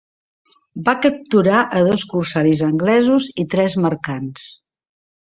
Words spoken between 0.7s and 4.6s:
Va capturar a dos corsaris anglesos i tres mercants.